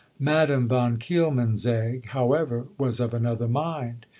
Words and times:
Madame 0.19 0.67
von 0.67 0.97
Kielmansegg, 0.97 2.05
however, 2.07 2.65
was 2.79 2.99
of 2.99 3.13
another 3.13 3.47
mind. 3.47 4.07